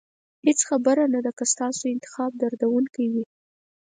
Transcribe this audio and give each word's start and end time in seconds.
هېڅ 0.45 0.59
خبره 0.69 1.03
نه 1.13 1.19
ده 1.25 1.31
که 1.37 1.45
ستاسو 1.53 1.83
انتخاب 1.93 2.31
به 2.33 2.37
دردونکی 2.51 3.05
وي. 3.13 3.23